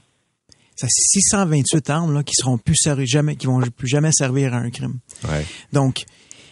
C'est 0.76 0.88
628 0.90 1.90
armes 1.90 2.14
là, 2.14 2.24
qui 2.24 2.34
seront 2.36 2.58
plus 2.58 2.78
jamais, 3.06 3.36
qui 3.36 3.48
vont 3.48 3.60
plus 3.62 3.88
jamais 3.88 4.12
servir 4.12 4.54
à 4.54 4.58
un 4.58 4.70
crime. 4.70 5.00
Ouais. 5.28 5.46
Donc. 5.74 6.06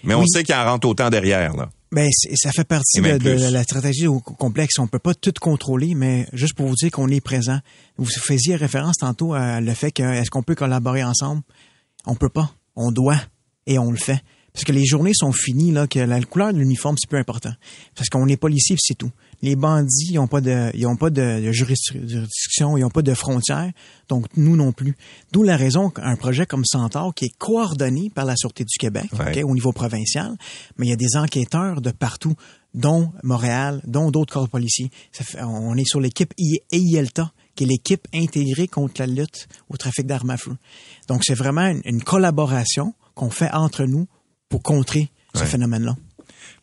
Mais 0.03 0.15
on 0.15 0.25
sait 0.25 0.43
qu'il 0.43 0.55
en 0.55 0.65
rentre 0.65 0.87
autant 0.87 1.09
derrière, 1.09 1.55
là. 1.55 1.69
Ben, 1.91 2.09
ça 2.35 2.51
fait 2.51 2.65
partie 2.65 2.99
de, 2.99 3.51
la 3.51 3.63
stratégie 3.63 4.07
au 4.07 4.19
complexe. 4.19 4.79
On 4.79 4.87
peut 4.87 4.99
pas 4.99 5.13
tout 5.13 5.31
contrôler, 5.39 5.95
mais 5.95 6.27
juste 6.33 6.53
pour 6.53 6.67
vous 6.67 6.75
dire 6.75 6.91
qu'on 6.91 7.07
est 7.07 7.21
présent. 7.21 7.59
Vous 7.97 8.05
faisiez 8.05 8.57
référence 8.57 8.97
tantôt 8.97 9.33
à 9.33 9.61
le 9.61 9.73
fait 9.73 9.91
que 9.91 10.03
est-ce 10.03 10.29
qu'on 10.29 10.43
peut 10.43 10.55
collaborer 10.55 11.03
ensemble? 11.03 11.41
On 12.05 12.15
peut 12.15 12.29
pas. 12.29 12.51
On 12.75 12.91
doit. 12.91 13.21
Et 13.65 13.79
on 13.79 13.91
le 13.91 13.97
fait. 13.97 14.21
Parce 14.55 14.63
que 14.63 14.71
les 14.71 14.85
journées 14.85 15.11
sont 15.13 15.33
finies, 15.33 15.73
là, 15.73 15.85
que 15.85 15.99
la 15.99 16.21
couleur 16.21 16.53
de 16.53 16.59
l'uniforme, 16.59 16.95
c'est 16.97 17.09
plus 17.09 17.19
important. 17.19 17.51
Parce 17.93 18.07
qu'on 18.07 18.25
est 18.29 18.37
policier, 18.37 18.77
c'est 18.79 18.97
tout. 18.97 19.11
Les 19.41 19.57
bandits, 19.57 20.11
ils 20.11 20.15
n'ont 20.15 20.27
pas 20.27 20.39
de, 20.39 20.71
ils 20.73 20.87
ont 20.87 20.95
pas 20.95 21.09
de, 21.09 21.51
juridiction, 21.51 22.77
ils 22.77 22.81
n'ont 22.81 22.89
pas 22.89 23.01
de 23.01 23.13
frontières. 23.13 23.69
Donc, 24.07 24.27
nous 24.37 24.55
non 24.55 24.71
plus. 24.71 24.95
D'où 25.33 25.43
la 25.43 25.57
raison 25.57 25.89
qu'un 25.89 26.15
projet 26.15 26.45
comme 26.45 26.63
Centaure, 26.63 27.13
qui 27.13 27.25
est 27.25 27.37
coordonné 27.37 28.09
par 28.09 28.23
la 28.23 28.37
Sûreté 28.37 28.63
du 28.63 28.77
Québec, 28.79 29.09
au 29.43 29.53
niveau 29.53 29.73
provincial, 29.73 30.37
mais 30.77 30.85
il 30.85 30.89
y 30.89 30.93
a 30.93 30.95
des 30.95 31.17
enquêteurs 31.17 31.81
de 31.81 31.91
partout, 31.91 32.35
dont 32.73 33.11
Montréal, 33.23 33.81
dont 33.85 34.09
d'autres 34.09 34.33
corps 34.33 34.47
policiers. 34.47 34.89
on 35.41 35.75
est 35.75 35.85
sur 35.85 35.99
l'équipe 35.99 36.33
EILTA, 36.71 37.29
qui 37.55 37.65
est 37.65 37.67
l'équipe 37.67 38.07
intégrée 38.13 38.69
contre 38.69 39.01
la 39.01 39.07
lutte 39.07 39.49
au 39.69 39.75
trafic 39.75 40.05
d'armes 40.05 40.29
à 40.29 40.37
feu. 40.37 40.55
Donc, 41.09 41.25
c'est 41.25 41.35
vraiment 41.35 41.73
une 41.83 42.01
collaboration 42.01 42.93
qu'on 43.15 43.29
fait 43.29 43.51
entre 43.51 43.83
nous 43.83 44.07
pour 44.49 44.63
contrer 44.63 45.09
ce 45.33 45.43
phénomène-là. 45.43 45.95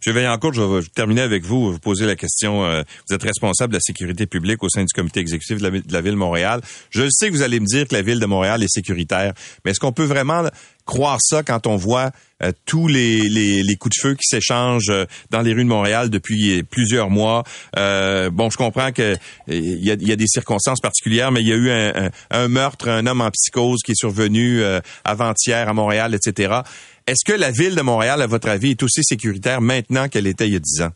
M. 0.05 0.15
Vaillancourt, 0.15 0.53
je 0.53 0.63
vais 0.63 0.83
terminer 0.95 1.21
avec 1.21 1.45
vous, 1.45 1.73
vous 1.73 1.79
poser 1.79 2.07
la 2.07 2.17
question. 2.17 2.65
Euh, 2.65 2.83
vous 3.09 3.15
êtes 3.15 3.23
responsable 3.23 3.73
de 3.73 3.77
la 3.77 3.81
sécurité 3.81 4.27
publique 4.27 4.63
au 4.63 4.69
sein 4.69 4.83
du 4.83 4.93
comité 4.93 5.21
exécutif 5.21 5.59
de 5.59 5.63
la, 5.93 6.01
ville 6.01 6.13
de 6.13 6.17
Montréal. 6.17 6.61
Je 6.91 7.09
sais 7.09 7.29
que 7.29 7.35
vous 7.35 7.43
allez 7.43 7.61
me 7.61 7.67
dire 7.67 7.87
que 7.87 7.95
la 7.95 8.03
ville 8.03 8.19
de 8.19 8.27
Montréal 8.27 8.63
est 8.63 8.73
sécuritaire, 8.73 9.33
mais 9.65 9.71
est-ce 9.71 9.81
qu'on 9.81 9.93
peut 9.93 10.05
vraiment 10.05 10.43
croire 10.85 11.19
ça 11.21 11.45
quand 11.45 11.69
on 11.69 11.77
voit 11.77 12.11
euh, 12.43 12.51
tous 12.67 12.89
les, 12.89 13.21
les, 13.21 13.77
coups 13.77 13.97
de 13.97 14.03
feu 14.03 14.15
qui 14.15 14.27
s'échangent 14.27 14.91
euh, 14.91 15.05
dans 15.31 15.41
les 15.41 15.53
rues 15.53 15.63
de 15.63 15.69
Montréal 15.69 16.11
depuis 16.11 16.65
plusieurs 16.65 17.09
mois? 17.09 17.45
bon, 17.77 18.51
je 18.51 18.57
comprends 18.57 18.91
que 18.91 19.17
il 19.47 19.85
y 19.85 19.93
a, 19.93 19.97
y 20.01 20.11
a, 20.11 20.17
des 20.17 20.27
circonstances 20.27 20.81
particulières, 20.81 21.31
mais 21.31 21.43
il 21.43 21.49
y 21.49 21.53
a 21.53 21.57
eu 21.57 21.71
un, 21.71 22.11
un, 22.33 22.49
meurtre, 22.49 22.89
un 22.89 23.07
homme 23.07 23.21
en 23.21 23.31
psychose 23.31 23.81
qui 23.85 23.93
est 23.93 23.99
survenu 23.99 24.63
avant-hier 25.05 25.69
à 25.69 25.73
Montréal, 25.73 26.15
etc. 26.15 26.63
Est-ce 27.07 27.25
que 27.25 27.39
la 27.39 27.51
ville 27.51 27.75
de 27.75 27.83
Montréal, 27.83 28.23
à 28.23 28.27
votre 28.27 28.49
avis, 28.49 28.71
est 28.71 28.83
aussi 28.83 29.03
sécuritaire 29.03 29.61
maintenant 29.61 30.09
qu'elle 30.09 30.27
était 30.27 30.47
il 30.47 30.53
y 30.53 30.57
a 30.57 30.61
dix 30.61 30.83
ans? 30.83 30.91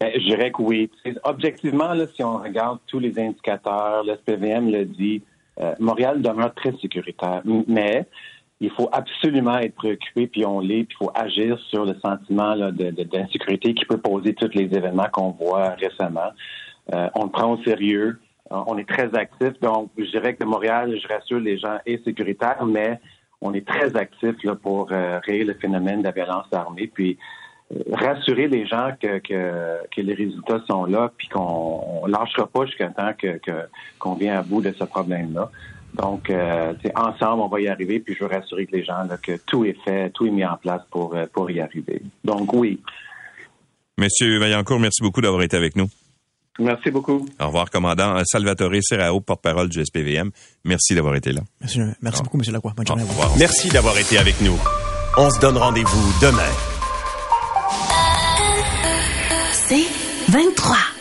Ben, 0.00 0.12
je 0.14 0.20
dirais 0.20 0.52
que 0.52 0.62
oui. 0.62 0.90
Objectivement, 1.24 1.92
là, 1.92 2.06
si 2.14 2.22
on 2.22 2.38
regarde 2.38 2.78
tous 2.86 3.00
les 3.00 3.18
indicateurs, 3.18 4.04
le 4.04 4.14
SPVM 4.14 4.70
le 4.70 4.84
dit, 4.84 5.22
euh, 5.60 5.74
Montréal 5.80 6.22
demeure 6.22 6.54
très 6.54 6.72
sécuritaire. 6.80 7.42
Mais 7.66 8.06
il 8.60 8.70
faut 8.70 8.88
absolument 8.92 9.58
être 9.58 9.74
préoccupé, 9.74 10.28
puis 10.28 10.46
on 10.46 10.60
l'est, 10.60 10.84
puis 10.84 10.96
il 11.00 11.04
faut 11.04 11.12
agir 11.14 11.58
sur 11.70 11.84
le 11.84 11.94
sentiment 12.04 12.54
d'insécurité 12.56 13.74
qui 13.74 13.84
peut 13.84 13.98
poser 13.98 14.34
tous 14.34 14.50
les 14.54 14.64
événements 14.64 15.08
qu'on 15.12 15.30
voit 15.30 15.70
récemment. 15.70 16.30
Euh, 16.94 17.08
on 17.16 17.24
le 17.24 17.30
prend 17.30 17.52
au 17.54 17.62
sérieux. 17.64 18.20
On 18.50 18.78
est 18.78 18.88
très 18.88 19.14
actif. 19.14 19.60
Donc, 19.60 19.90
je 19.98 20.04
dirais 20.04 20.34
que 20.34 20.44
Montréal, 20.44 20.96
je 21.02 21.06
rassure 21.08 21.40
les 21.40 21.58
gens, 21.58 21.78
est 21.84 22.02
sécuritaire, 22.04 22.64
mais 22.64 22.98
on 23.40 23.54
est 23.54 23.66
très 23.66 23.96
actif 23.96 24.34
pour 24.62 24.88
euh, 24.90 25.20
le 25.26 25.54
phénomène 25.54 26.00
de 26.00 26.04
la 26.04 26.12
violence 26.12 26.46
armée. 26.52 26.90
Puis, 26.92 27.18
rassurer 27.92 28.48
les 28.48 28.66
gens 28.66 28.92
que, 29.00 29.18
que, 29.18 30.00
les 30.00 30.14
résultats 30.14 30.60
sont 30.66 30.86
là, 30.86 31.12
puis 31.16 31.28
qu'on 31.28 32.06
ne 32.06 32.10
lâchera 32.10 32.46
pas 32.46 32.64
jusqu'à 32.64 32.88
temps 32.88 33.12
que 33.18 33.38
qu'on 33.98 34.14
vient 34.14 34.38
à 34.38 34.42
bout 34.42 34.62
de 34.62 34.72
ce 34.72 34.84
problème-là. 34.84 35.50
Donc, 35.94 36.30
euh, 36.30 36.74
ensemble, 36.94 37.42
on 37.42 37.48
va 37.48 37.60
y 37.60 37.68
arriver, 37.68 37.98
puis 38.00 38.14
je 38.14 38.24
veux 38.24 38.30
rassurer 38.30 38.68
les 38.70 38.84
gens 38.84 39.06
que 39.22 39.38
tout 39.46 39.64
est 39.64 39.76
fait, 39.84 40.10
tout 40.10 40.26
est 40.26 40.30
mis 40.30 40.44
en 40.44 40.56
place 40.56 40.82
pour, 40.90 41.14
euh, 41.14 41.26
pour 41.32 41.50
y 41.50 41.60
arriver. 41.60 42.02
Donc, 42.24 42.52
oui. 42.52 42.80
Monsieur 43.96 44.38
Vaillancourt, 44.38 44.78
merci 44.78 45.02
beaucoup 45.02 45.20
d'avoir 45.20 45.42
été 45.42 45.56
avec 45.56 45.76
nous. 45.76 45.88
Merci 46.58 46.90
beaucoup. 46.90 47.26
Au 47.40 47.46
revoir, 47.46 47.70
commandant 47.70 48.20
Salvatore 48.24 48.72
Serrao, 48.80 49.20
porte-parole 49.20 49.68
du 49.68 49.84
SPVM. 49.84 50.30
Merci 50.64 50.94
d'avoir 50.94 51.14
été 51.14 51.32
là. 51.32 51.42
Merci, 51.60 51.80
merci 52.02 52.22
beaucoup, 52.22 52.38
Monsieur 52.38 52.52
Lacroix. 52.52 52.72
Bonne 52.76 52.86
journée 52.86 53.04
Merci 53.38 53.68
d'avoir 53.68 53.96
été 53.98 54.18
avec 54.18 54.40
nous. 54.40 54.58
On 55.16 55.30
se 55.30 55.38
donne 55.40 55.56
rendez-vous 55.56 56.12
demain. 56.20 56.42
C'est 59.52 59.86
23. 60.30 60.97